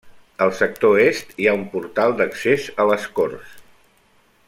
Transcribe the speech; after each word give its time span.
Al 0.45 0.53
sector 0.59 1.01
Est 1.03 1.35
hi 1.43 1.47
ha 1.51 1.53
un 1.59 1.67
portal 1.75 2.15
d'accés 2.23 2.67
a 2.85 2.89
les 2.93 3.07
corts. 3.21 3.53